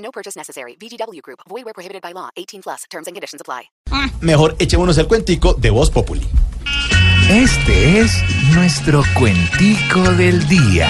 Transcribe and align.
No 0.00 0.10
purchase 0.10 0.36
necessary. 0.36 0.76
VGW 0.80 1.22
Group. 1.22 1.40
Void 1.48 1.64
where 1.64 1.74
prohibited 1.74 2.02
by 2.02 2.12
law. 2.12 2.30
18 2.36 2.62
plus. 2.62 2.84
Terms 2.90 3.06
and 3.06 3.14
conditions 3.14 3.40
apply. 3.40 3.70
Mejor 4.20 4.56
echémonos 4.58 4.98
el 4.98 5.06
cuentico 5.06 5.54
de 5.54 5.70
Voz 5.70 5.90
Populi. 5.90 6.26
Este 7.30 8.00
es 8.00 8.12
nuestro 8.54 9.02
cuentico 9.16 10.02
del 10.12 10.46
día. 10.48 10.88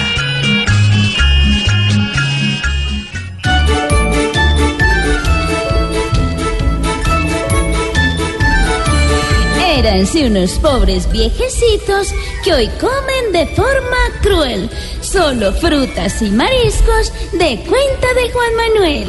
Éranse 9.77 10.27
unos 10.27 10.51
pobres 10.59 11.11
viejecitos 11.11 12.13
que 12.43 12.53
hoy 12.53 12.67
comen 12.79 13.31
de 13.31 13.47
forma 13.55 13.97
cruel 14.21 14.69
solo 15.11 15.51
frutas 15.51 16.21
y 16.21 16.29
mariscos 16.29 17.11
de 17.33 17.59
cuenta 17.67 18.07
de 18.15 18.31
Juan 18.31 18.55
Manuel. 18.55 19.07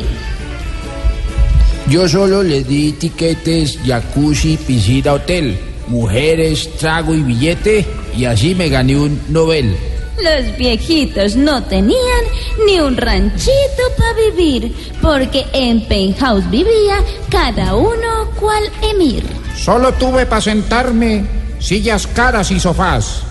Yo 1.89 2.09
solo 2.09 2.43
le 2.43 2.65
di 2.65 2.93
tiquetes, 2.93 3.79
jacuzzi, 3.85 4.57
piscina, 4.57 5.13
hotel, 5.13 5.57
mujeres, 5.87 6.71
trago 6.79 7.15
y 7.15 7.23
billete 7.23 7.87
y 8.17 8.25
así 8.25 8.55
me 8.55 8.69
gané 8.69 8.97
un 8.97 9.21
Nobel. 9.29 9.77
Los 10.21 10.57
viejitos 10.57 11.37
no 11.37 11.63
tenían 11.65 12.25
ni 12.67 12.81
un 12.81 12.97
ranchito 12.97 13.83
para 13.97 14.13
vivir, 14.31 14.75
porque 15.01 15.47
en 15.53 15.87
penthouse 15.87 16.49
vivía 16.51 16.99
cada 17.31 17.75
uno 17.77 18.31
cual 18.39 18.63
emir. 18.83 19.25
Solo 19.57 19.93
tuve 19.93 20.27
para 20.27 20.43
sentarme 20.43 21.25
sillas 21.59 22.07
caras 22.09 22.51
y 22.51 22.59
sofás, 22.59 23.23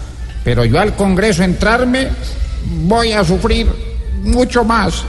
pero 0.43 0.63
yo 0.65 0.79
al 0.79 0.95
Congreso 0.95 1.43
entrarme 1.43 2.09
voy 2.65 3.11
a 3.11 3.23
sufrir 3.23 3.67
mucho 4.23 4.63
más. 4.63 5.03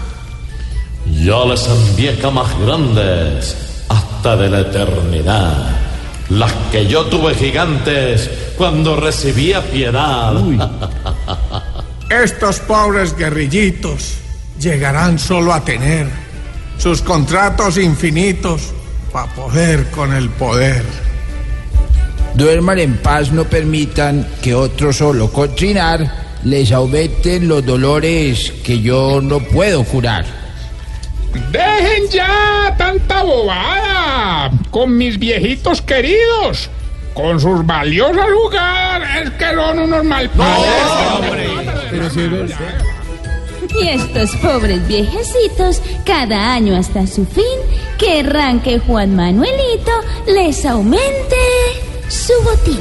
Yo 1.06 1.46
les 1.48 1.66
envié 1.66 2.18
camas 2.18 2.48
grandes 2.60 3.56
hasta 3.88 4.36
de 4.36 4.48
la 4.48 4.60
eternidad, 4.60 5.70
las 6.30 6.52
que 6.70 6.86
yo 6.86 7.04
tuve 7.06 7.34
gigantes 7.34 8.30
cuando 8.56 8.96
recibía 8.96 9.62
piedad. 9.62 10.34
Estos 12.10 12.60
pobres 12.60 13.16
guerrillitos 13.16 14.14
llegarán 14.58 15.18
solo 15.18 15.52
a 15.52 15.64
tener 15.64 16.08
sus 16.78 17.02
contratos 17.02 17.78
infinitos 17.78 18.72
para 19.12 19.32
poder 19.34 19.90
con 19.90 20.12
el 20.12 20.28
poder. 20.30 20.84
Duerman 22.34 22.78
en 22.78 22.96
paz, 22.98 23.30
no 23.30 23.44
permitan 23.44 24.26
que 24.40 24.54
otro 24.54 24.92
solo 24.92 25.30
cochinar 25.30 26.21
les 26.44 26.72
aumenten 26.72 27.48
los 27.48 27.64
dolores 27.64 28.52
que 28.64 28.80
yo 28.80 29.20
no 29.20 29.40
puedo 29.40 29.84
curar. 29.84 30.24
Dejen 31.50 32.08
ya 32.10 32.74
tanta 32.76 33.22
bobada 33.22 34.50
con 34.70 34.96
mis 34.96 35.18
viejitos 35.18 35.80
queridos. 35.82 36.68
Con 37.14 37.38
sus 37.38 37.64
valiosas 37.66 38.26
jugadas 38.34 39.22
es 39.22 39.30
que 39.30 39.54
son 39.54 39.78
unos 39.78 40.04
malparidos. 40.04 40.70
Y 43.80 43.88
estos 43.88 44.36
pobres 44.36 44.86
viejecitos, 44.86 45.80
cada 46.04 46.52
año 46.52 46.76
hasta 46.76 47.06
su 47.06 47.24
fin, 47.24 47.44
querrán 47.98 48.60
que 48.60 48.78
Juan 48.78 49.14
Manuelito 49.16 49.92
les 50.26 50.64
aumente 50.66 51.36
su 52.08 52.32
botín. 52.42 52.80